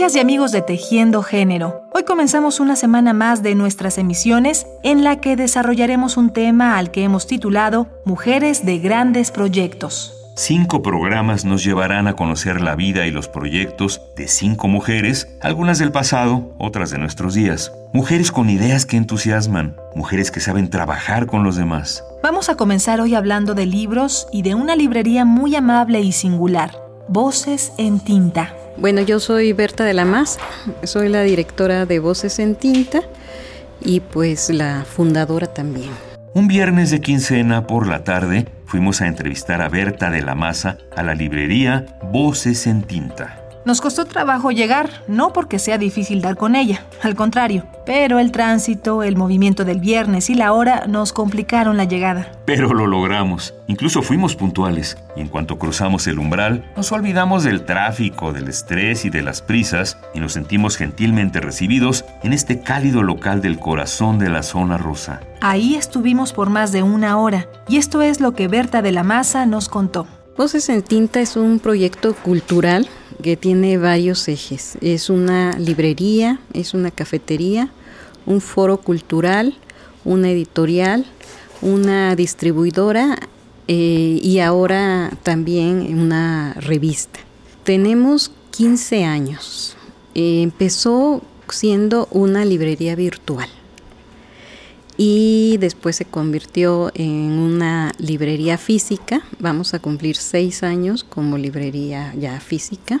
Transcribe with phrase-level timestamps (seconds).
[0.00, 5.04] Amigas y amigos de Tejiendo Género, hoy comenzamos una semana más de nuestras emisiones en
[5.04, 10.14] la que desarrollaremos un tema al que hemos titulado Mujeres de Grandes Proyectos.
[10.36, 15.78] Cinco programas nos llevarán a conocer la vida y los proyectos de cinco mujeres, algunas
[15.78, 17.70] del pasado, otras de nuestros días.
[17.92, 22.02] Mujeres con ideas que entusiasman, mujeres que saben trabajar con los demás.
[22.22, 26.70] Vamos a comenzar hoy hablando de libros y de una librería muy amable y singular,
[27.06, 28.54] Voces en Tinta.
[28.80, 30.38] Bueno, yo soy Berta de la Más,
[30.84, 33.02] soy la directora de Voces en Tinta
[33.78, 35.90] y pues la fundadora también.
[36.32, 40.78] Un viernes de quincena por la tarde fuimos a entrevistar a Berta de la Maza
[40.96, 43.39] a la librería Voces en Tinta.
[43.66, 48.32] Nos costó trabajo llegar, no porque sea difícil dar con ella, al contrario, pero el
[48.32, 52.32] tránsito, el movimiento del viernes y la hora nos complicaron la llegada.
[52.46, 57.66] Pero lo logramos, incluso fuimos puntuales, y en cuanto cruzamos el umbral, nos olvidamos del
[57.66, 63.02] tráfico, del estrés y de las prisas, y nos sentimos gentilmente recibidos en este cálido
[63.02, 65.20] local del corazón de la zona rosa.
[65.42, 69.02] Ahí estuvimos por más de una hora, y esto es lo que Berta de la
[69.02, 70.06] Maza nos contó.
[70.38, 72.88] Voces en Tinta es un proyecto cultural
[73.20, 74.76] que tiene varios ejes.
[74.80, 77.70] Es una librería, es una cafetería,
[78.26, 79.56] un foro cultural,
[80.04, 81.06] una editorial,
[81.62, 83.18] una distribuidora
[83.68, 87.20] eh, y ahora también una revista.
[87.64, 89.76] Tenemos 15 años.
[90.14, 93.48] empezó siendo una librería virtual
[94.96, 99.22] y después se convirtió en una librería física.
[99.38, 103.00] Vamos a cumplir seis años como librería ya física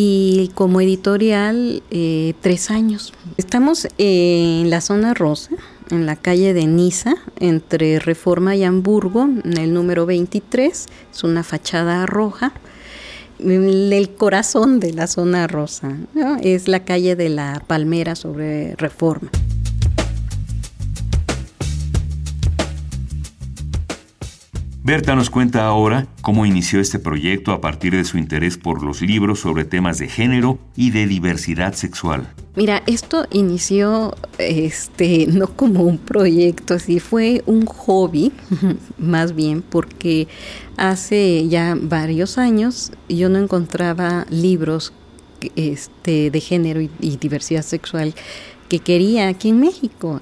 [0.00, 3.12] y como editorial eh, tres años.
[3.36, 5.56] Estamos en la zona rosa,
[5.90, 10.86] en la calle de Niza, entre Reforma y Hamburgo, en el número 23.
[11.12, 12.52] Es una fachada roja.
[13.40, 15.96] El corazón de la zona rosa
[16.42, 19.30] es la calle de la Palmera sobre Reforma.
[24.88, 29.02] Berta nos cuenta ahora cómo inició este proyecto a partir de su interés por los
[29.02, 32.32] libros sobre temas de género y de diversidad sexual.
[32.56, 38.32] Mira, esto inició este no como un proyecto, así fue un hobby,
[38.98, 40.26] más bien porque
[40.78, 44.94] hace ya varios años yo no encontraba libros
[45.54, 48.14] este de género y diversidad sexual
[48.68, 50.20] que quería aquí en México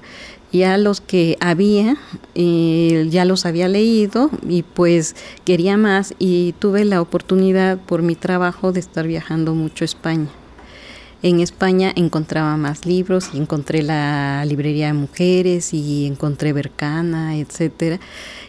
[0.51, 1.97] ya los que había,
[2.35, 5.15] eh, ya los había leído y pues
[5.45, 10.29] quería más y tuve la oportunidad por mi trabajo de estar viajando mucho a España.
[11.23, 17.99] En España encontraba más libros y encontré la librería de mujeres y encontré Bercana, etcétera.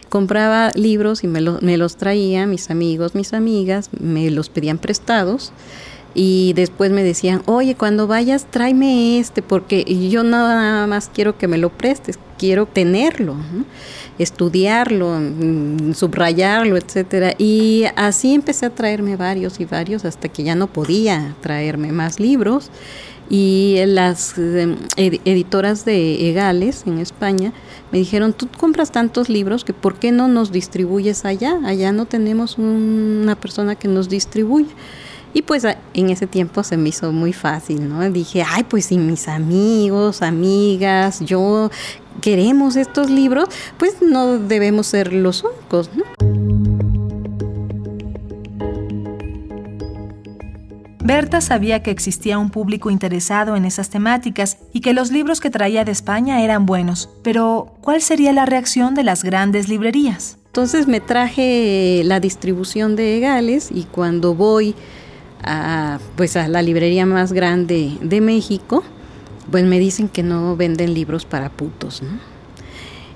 [0.07, 5.51] Compraba libros y me, me los traía mis amigos, mis amigas, me los pedían prestados
[6.13, 11.47] y después me decían, oye, cuando vayas tráeme este, porque yo nada más quiero que
[11.47, 13.35] me lo prestes, quiero tenerlo,
[14.17, 17.35] estudiarlo, mm, subrayarlo, etcétera.
[17.37, 22.19] Y así empecé a traerme varios y varios hasta que ya no podía traerme más
[22.19, 22.71] libros.
[23.29, 27.53] Y las em, editoras de Egales en España
[27.91, 31.59] me dijeron, tú compras tantos libros que ¿por qué no nos distribuyes allá?
[31.63, 34.69] Allá no tenemos una persona que nos distribuye.
[35.33, 35.63] Y pues
[35.93, 38.09] en ese tiempo se me hizo muy fácil, ¿no?
[38.09, 41.69] Dije, ay, pues si mis amigos, amigas, yo
[42.21, 43.47] queremos estos libros,
[43.77, 46.03] pues no debemos ser los únicos, ¿no?
[51.09, 55.49] Berta sabía que existía un público interesado en esas temáticas y que los libros que
[55.49, 60.37] traía de España eran buenos, pero ¿cuál sería la reacción de las grandes librerías?
[60.45, 64.75] Entonces me traje la distribución de Gales y cuando voy
[65.43, 68.83] a, pues a la librería más grande de México,
[69.51, 72.39] pues me dicen que no venden libros para putos, ¿no?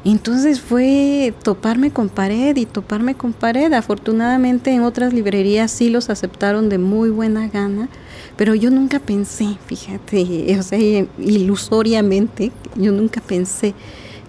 [0.05, 3.71] Entonces fue toparme con pared y toparme con pared.
[3.71, 7.87] Afortunadamente en otras librerías sí los aceptaron de muy buena gana,
[8.35, 10.79] pero yo nunca pensé, fíjate, o sea,
[11.17, 13.73] ilusoriamente, yo nunca pensé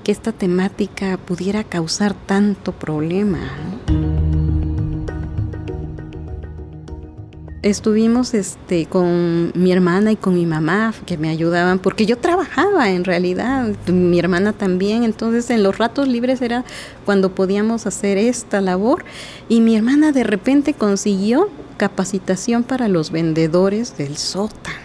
[0.04, 3.40] que esta temática pudiera causar tanto problema.
[7.64, 12.90] Estuvimos este, con mi hermana y con mi mamá que me ayudaban, porque yo trabajaba
[12.90, 16.64] en realidad, mi hermana también, entonces en los ratos libres era
[17.06, 19.04] cuando podíamos hacer esta labor.
[19.48, 24.76] Y mi hermana de repente consiguió capacitación para los vendedores del sótano,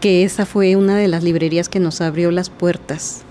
[0.00, 3.22] que esa fue una de las librerías que nos abrió las puertas.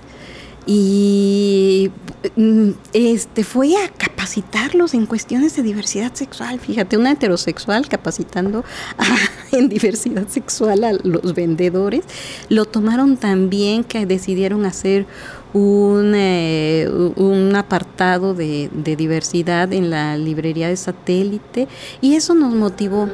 [0.65, 1.91] Y
[2.37, 3.89] mm, este fue a
[4.21, 6.59] capacitarlos en cuestiones de diversidad sexual.
[6.59, 8.63] Fíjate, una heterosexual capacitando
[9.51, 12.03] en diversidad sexual a los vendedores.
[12.47, 15.07] Lo tomaron tan bien que decidieron hacer
[15.53, 21.67] un, eh, un apartado de, de diversidad en la librería de satélite
[21.99, 23.09] y eso nos motivó.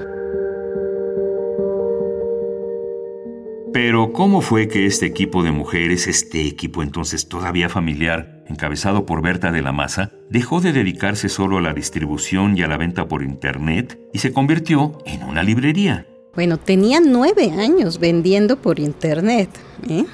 [3.71, 9.21] Pero ¿cómo fue que este equipo de mujeres, este equipo entonces todavía familiar, encabezado por
[9.21, 13.07] Berta de la Maza, dejó de dedicarse solo a la distribución y a la venta
[13.07, 16.05] por Internet y se convirtió en una librería?
[16.35, 19.49] Bueno, tenía nueve años vendiendo por Internet.
[19.89, 20.05] ¿eh?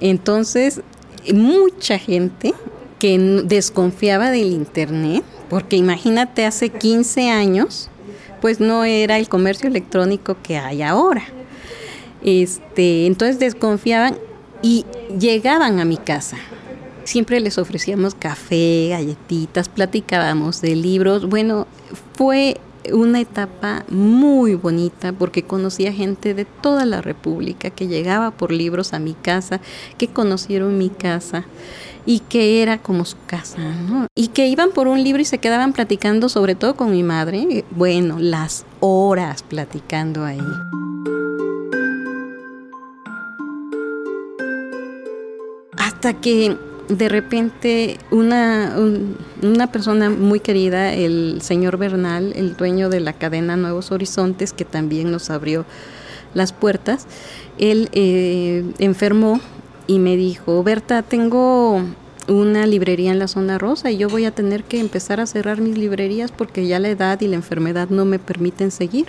[0.00, 0.82] Entonces,
[1.32, 2.54] mucha gente
[2.98, 7.88] que desconfiaba del Internet, porque imagínate, hace 15 años,
[8.40, 11.22] pues no era el comercio electrónico que hay ahora.
[12.22, 14.16] Este, entonces desconfiaban
[14.62, 14.84] y
[15.18, 16.36] llegaban a mi casa.
[17.08, 21.26] Siempre les ofrecíamos café, galletitas, platicábamos de libros.
[21.26, 21.66] Bueno,
[22.12, 22.60] fue
[22.92, 28.92] una etapa muy bonita porque conocía gente de toda la República que llegaba por libros
[28.92, 29.62] a mi casa,
[29.96, 31.46] que conocieron mi casa
[32.04, 34.06] y que era como su casa, ¿no?
[34.14, 37.64] Y que iban por un libro y se quedaban platicando, sobre todo con mi madre,
[37.70, 40.42] bueno, las horas platicando ahí.
[45.98, 46.56] hasta que
[46.88, 48.76] de repente una,
[49.42, 54.64] una persona muy querida, el señor Bernal, el dueño de la cadena Nuevos Horizontes, que
[54.64, 55.64] también nos abrió
[56.34, 57.06] las puertas,
[57.58, 59.40] él eh, enfermó
[59.86, 61.82] y me dijo, Berta, tengo
[62.28, 65.60] una librería en la zona rosa y yo voy a tener que empezar a cerrar
[65.60, 69.06] mis librerías porque ya la edad y la enfermedad no me permiten seguir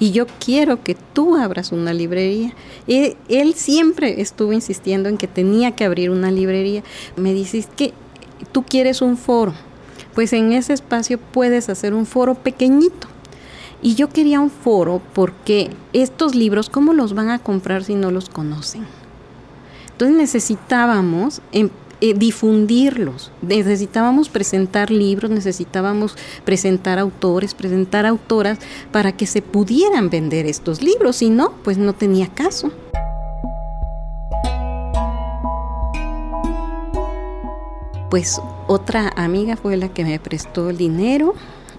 [0.00, 2.54] y yo quiero que tú abras una librería.
[2.86, 6.82] él siempre estuvo insistiendo en que tenía que abrir una librería.
[7.16, 7.92] Me dices que
[8.52, 9.54] tú quieres un foro,
[10.14, 13.08] pues en ese espacio puedes hacer un foro pequeñito.
[13.80, 18.10] Y yo quería un foro porque estos libros, ¿cómo los van a comprar si no
[18.10, 18.86] los conocen?
[19.92, 23.32] Entonces necesitábamos em, eh, difundirlos.
[23.42, 28.58] Necesitábamos presentar libros, necesitábamos presentar autores, presentar autoras
[28.92, 32.70] para que se pudieran vender estos libros, si no, pues no tenía caso.
[38.10, 41.34] Pues otra amiga fue la que me prestó el dinero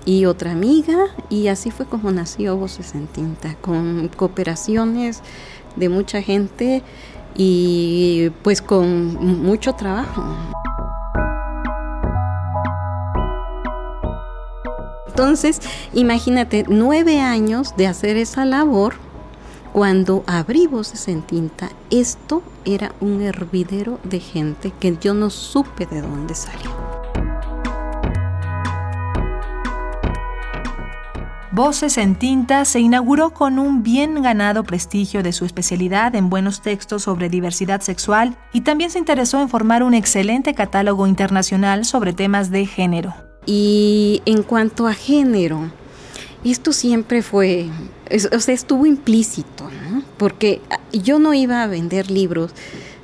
[0.05, 5.21] y otra amiga y así fue como nació Voces en Tinta, con cooperaciones
[5.75, 6.83] de mucha gente
[7.35, 10.23] y pues con mucho trabajo.
[15.07, 15.59] Entonces,
[15.93, 18.93] imagínate, nueve años de hacer esa labor,
[19.73, 25.85] cuando abrí voces en tinta, esto era un hervidero de gente que yo no supe
[25.85, 26.78] de dónde salió.
[31.59, 36.61] Voces en Tinta se inauguró con un bien ganado prestigio de su especialidad en buenos
[36.61, 42.13] textos sobre diversidad sexual y también se interesó en formar un excelente catálogo internacional sobre
[42.13, 43.13] temas de género.
[43.45, 45.69] Y en cuanto a género,
[46.45, 47.67] esto siempre fue,
[48.31, 50.01] o sea, estuvo implícito, ¿no?
[50.15, 50.61] porque
[50.93, 52.53] yo no iba a vender libros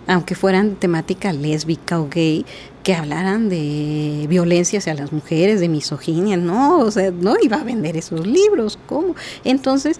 [0.08, 2.46] aunque fueran temática lésbica o gay,
[2.84, 7.64] que hablaran de violencia hacia las mujeres, de misoginia, no, o sea, no iba a
[7.64, 9.16] vender esos libros, ¿cómo?
[9.44, 10.00] Entonces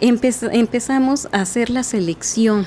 [0.00, 2.66] empezamos a hacer la selección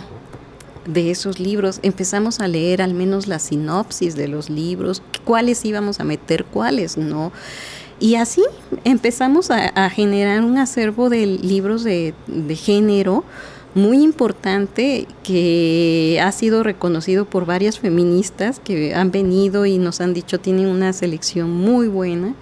[0.88, 6.00] de esos libros, empezamos a leer al menos la sinopsis de los libros, cuáles íbamos
[6.00, 7.32] a meter, cuáles no.
[8.00, 8.42] Y así
[8.86, 13.24] empezamos a, generar un acervo de libros de, de género,
[13.76, 20.14] muy importante que ha sido reconocido por varias feministas que han venido y nos han
[20.14, 22.36] dicho tienen una selección muy buena.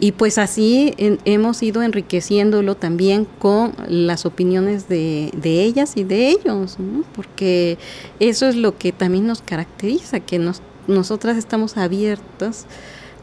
[0.00, 6.76] Y pues así hemos ido enriqueciéndolo también con las opiniones de, ellas y de ellos,
[7.14, 7.78] porque
[8.18, 12.66] eso es lo que también nos caracteriza, que nos, nosotras estamos abiertas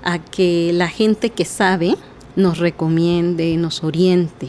[0.03, 1.95] a que la gente que sabe
[2.37, 4.47] nos recomiende, nos oriente.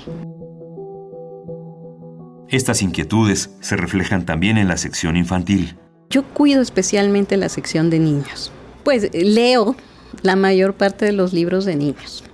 [2.50, 5.76] Estas inquietudes se reflejan también en la sección infantil.
[6.10, 8.50] Yo cuido especialmente la sección de niños.
[8.82, 9.76] Pues leo
[10.22, 12.24] la mayor parte de los libros de niños.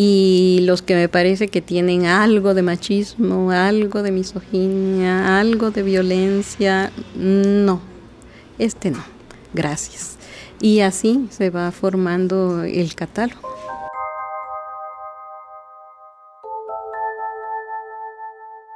[0.00, 5.82] y los que me parece que tienen algo de machismo, algo de misoginia, algo de
[5.82, 7.80] violencia, no,
[8.60, 9.02] este no,
[9.54, 10.16] gracias.
[10.60, 13.57] Y así se va formando el catálogo.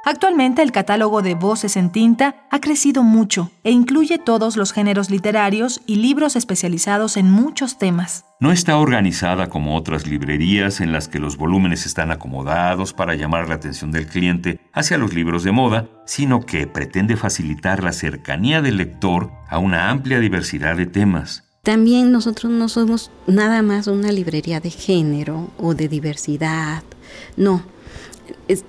[0.05, 5.09] Actualmente el catálogo de Voces en Tinta ha crecido mucho e incluye todos los géneros
[5.09, 8.25] literarios y libros especializados en muchos temas.
[8.41, 13.47] No está organizada como otras librerías en las que los volúmenes están acomodados para llamar
[13.47, 18.61] la atención del cliente hacia los libros de moda, sino que pretende facilitar la cercanía
[18.61, 21.45] del lector a una amplia diversidad de temas.
[21.61, 26.83] También nosotros no somos nada más una librería de género o de diversidad,
[27.37, 27.63] no,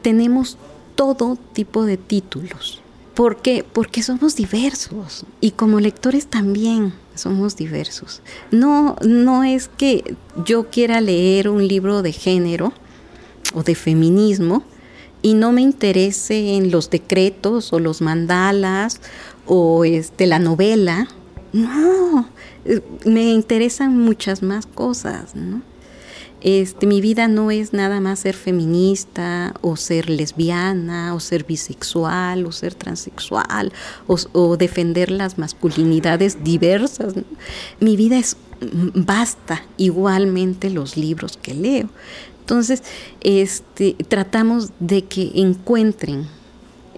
[0.02, 0.58] tenemos
[0.94, 2.80] todo tipo de títulos.
[3.14, 3.64] ¿Por qué?
[3.70, 8.22] Porque somos diversos y como lectores también somos diversos.
[8.50, 12.72] No, no es que yo quiera leer un libro de género
[13.54, 14.64] o de feminismo
[15.22, 19.00] y no me interese en los decretos o los mandalas
[19.46, 21.08] o este, la novela.
[21.52, 22.28] No,
[22.64, 25.62] eh, me interesan muchas más cosas, ¿no?
[26.44, 32.44] Este, mi vida no es nada más ser feminista o ser lesbiana o ser bisexual
[32.44, 33.72] o ser transexual
[34.06, 37.14] o, defender las masculinidades diversas.
[37.80, 38.36] Mi vida es
[38.94, 41.88] basta igualmente los libros que leo.
[42.40, 42.82] Entonces,
[43.22, 46.26] este, tratamos de que encuentren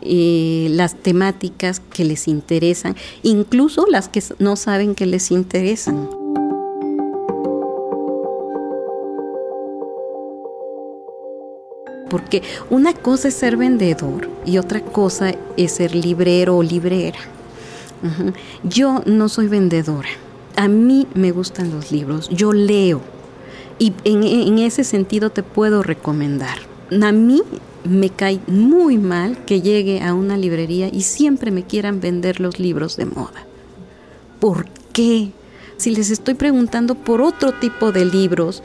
[0.03, 6.26] eh, las temáticas que les interesan, incluso las que no saben que les interesan.
[12.09, 17.19] Porque una cosa es ser vendedor y otra cosa es ser librero o librera.
[18.63, 20.09] Yo no soy vendedora.
[20.57, 22.29] A mí me gustan los libros.
[22.31, 23.01] Yo leo.
[23.79, 26.59] Y en, ese sentido te puedo recomendar.
[27.03, 27.43] A mí
[27.85, 32.59] me cae muy mal que llegue a una librería y siempre me quieran vender los
[32.59, 33.47] libros de moda.
[34.41, 35.31] ¿Por qué?
[35.77, 38.63] Si les estoy preguntando por otro tipo de libros,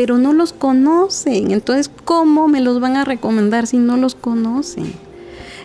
[0.00, 1.50] pero no los conocen.
[1.50, 4.94] Entonces, ¿cómo me los van a recomendar si no los conocen?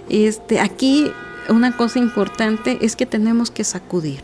[0.10, 1.10] Este, aquí
[1.48, 4.20] una cosa importante es que tenemos que sacudir.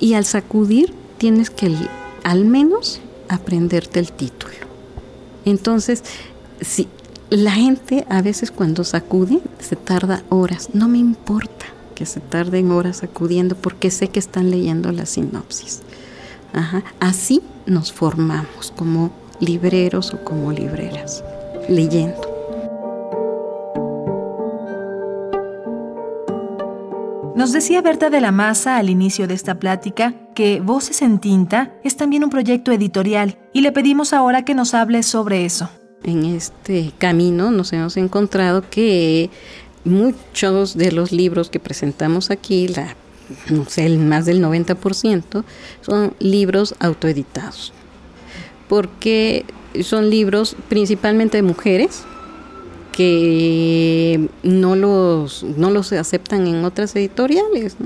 [0.00, 1.70] Y al sacudir tienes que
[2.24, 4.54] al menos aprenderte el título.
[5.44, 6.02] Entonces,
[6.62, 6.88] si
[7.28, 12.70] la gente a veces cuando sacude se tarda horas, no me importa que se tarden
[12.70, 15.82] horas sacudiendo porque sé que están leyendo la sinopsis.
[17.00, 19.10] Así nos formamos como
[19.40, 21.24] libreros o como libreras,
[21.68, 22.28] leyendo.
[27.36, 31.72] Nos decía Berta de la Maza al inicio de esta plática que Voces en Tinta
[31.84, 35.70] es también un proyecto editorial y le pedimos ahora que nos hable sobre eso.
[36.02, 39.30] En este camino nos hemos encontrado que
[39.84, 42.96] muchos de los libros que presentamos aquí, la
[43.50, 45.44] no sé, más del 90%,
[45.80, 47.72] son libros autoeditados.
[48.68, 49.44] Porque
[49.82, 52.02] son libros principalmente de mujeres
[52.92, 57.76] que no los, no los aceptan en otras editoriales.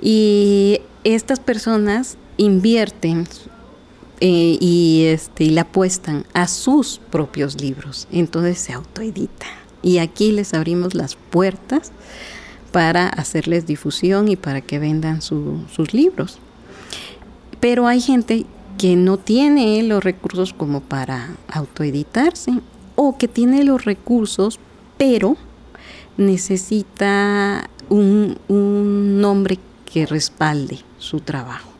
[0.00, 3.26] Y estas personas invierten
[4.20, 8.08] eh, y, este, y le apuestan a sus propios libros.
[8.10, 9.50] Entonces se autoeditan.
[9.82, 11.92] Y aquí les abrimos las puertas
[12.70, 16.38] para hacerles difusión y para que vendan sus libros.
[17.60, 18.46] Pero hay gente
[18.76, 22.60] que no tiene los recursos como para autoeditarse
[22.94, 24.60] o que tiene los recursos
[24.98, 25.36] pero
[26.16, 29.58] necesita un, un nombre
[29.90, 31.77] que respalde su trabajo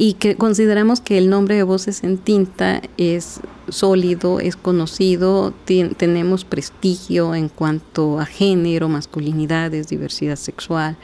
[0.00, 6.46] y que consideramos que el nombre de Voces en Tinta es sólido, es conocido, tenemos
[6.46, 10.96] prestigio en cuanto a género, masculinidades, diversidad sexual.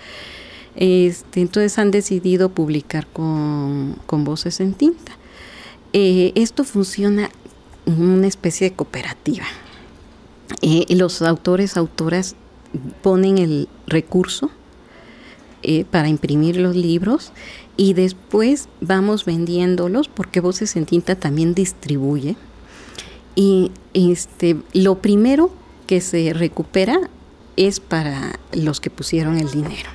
[0.77, 5.13] Este, entonces han decidido publicar con, Voces en Tinta.
[5.93, 7.29] Eh, esto funciona
[7.85, 9.45] en una especie de cooperativa.
[10.63, 12.35] Eh, los autores, autoras
[13.03, 14.51] ponen el recurso
[15.63, 17.33] eh, para imprimir los libros
[17.77, 22.37] y después vamos vendiéndolos porque Voces en Tinta también distribuye.
[23.35, 25.51] Y este, lo primero
[25.87, 26.99] que se recupera
[27.57, 29.91] es para los que pusieron el dinero.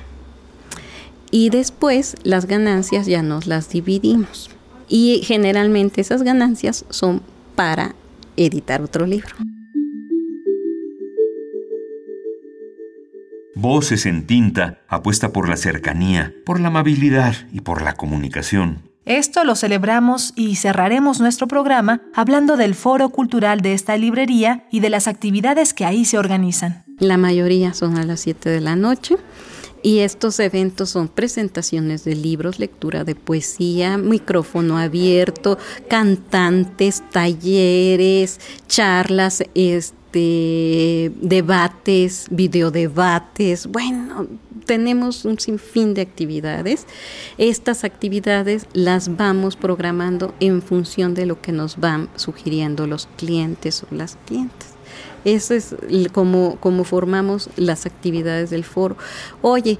[1.30, 4.50] Y después las ganancias ya nos las dividimos.
[4.88, 7.22] Y generalmente esas ganancias son
[7.56, 7.94] para
[8.36, 9.34] editar otro libro.
[13.62, 18.90] Voces en Tinta apuesta por la cercanía, por la amabilidad y por la comunicación.
[19.04, 24.80] Esto lo celebramos y cerraremos nuestro programa hablando del foro cultural de esta librería y
[24.80, 26.82] de las actividades que ahí se organizan.
[26.98, 29.14] La mayoría son a las 7 de la noche.
[29.84, 35.56] Y estos eventos son presentaciones de libros, lectura de poesía, micrófono abierto,
[35.88, 43.66] cantantes, talleres, charlas, este, debates, videodebates.
[43.66, 44.26] Bueno,
[44.66, 46.86] tenemos un sinfín de actividades.
[47.38, 53.82] Estas actividades las vamos programando en función de lo que nos van sugiriendo los clientes
[53.82, 54.68] o las clientes.
[55.24, 55.74] Eso es
[56.12, 58.96] como, como formamos las actividades del foro.
[59.40, 59.78] Oye,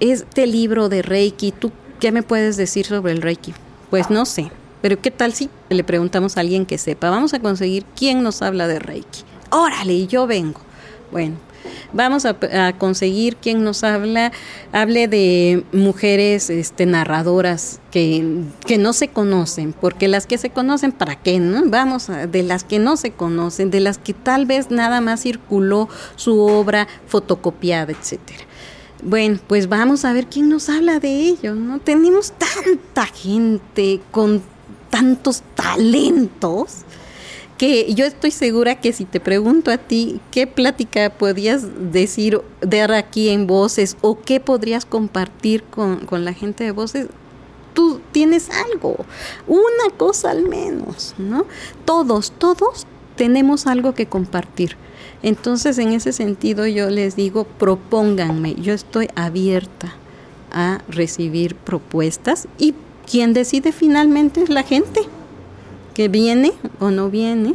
[0.00, 3.52] este libro de Reiki, ¿tú qué me puedes decir sobre el Reiki?
[3.90, 4.50] Pues no sé,
[4.80, 7.10] pero ¿qué tal si le preguntamos a alguien que sepa?
[7.10, 9.29] Vamos a conseguir quién nos habla de Reiki.
[9.50, 10.60] Órale, yo vengo.
[11.10, 11.36] Bueno,
[11.92, 12.36] vamos a,
[12.78, 14.32] conseguir quien nos habla,
[14.72, 20.92] hable de mujeres este, narradoras que, que, no se conocen, porque las que se conocen,
[20.92, 21.40] ¿para qué?
[21.40, 21.62] No?
[21.66, 25.22] Vamos a, de las que no se conocen, de las que tal vez nada más
[25.22, 28.44] circuló su obra fotocopiada, etcétera.
[29.02, 31.80] Bueno, pues vamos a ver quién nos habla de ello, ¿no?
[31.80, 34.42] Tenemos tanta gente con
[34.90, 36.84] tantos talentos
[37.60, 42.90] que yo estoy segura que si te pregunto a ti qué plática podrías decir, dar
[42.90, 47.08] aquí en voces o qué podrías compartir con, con la gente de voces,
[47.74, 49.04] tú tienes algo,
[49.46, 51.44] una cosa al menos, ¿no?
[51.84, 54.78] Todos, todos tenemos algo que compartir.
[55.22, 59.92] Entonces, en ese sentido, yo les digo, propónganme, yo estoy abierta
[60.50, 62.72] a recibir propuestas y
[63.06, 65.02] quien decide finalmente es la gente
[66.00, 67.52] que viene o no viene.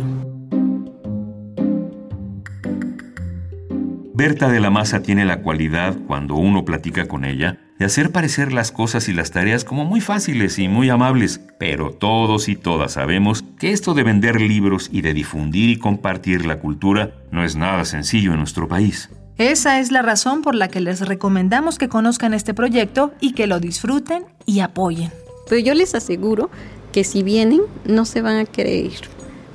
[4.13, 8.53] Berta de la Maza tiene la cualidad, cuando uno platica con ella, de hacer parecer
[8.53, 12.91] las cosas y las tareas como muy fáciles y muy amables, pero todos y todas
[12.91, 17.55] sabemos que esto de vender libros y de difundir y compartir la cultura no es
[17.55, 19.09] nada sencillo en nuestro país.
[19.39, 23.47] Esa es la razón por la que les recomendamos que conozcan este proyecto y que
[23.47, 25.11] lo disfruten y apoyen.
[25.49, 26.51] Pero yo les aseguro
[26.95, 29.01] que si vienen no se van a querer ir,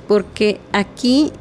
[0.07, 1.31] porque aquí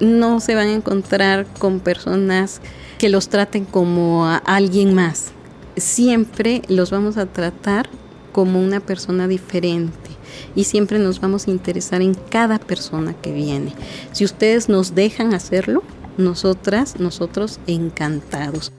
[0.00, 2.62] no se van a encontrar con personas
[2.96, 5.32] que los traten como a alguien más.
[5.76, 7.90] Siempre los vamos a tratar
[8.32, 10.08] como una persona diferente
[10.54, 13.74] y siempre nos vamos a interesar en cada persona que viene.
[14.12, 15.82] Si ustedes nos dejan hacerlo,
[16.16, 18.72] nosotras, nosotros encantados.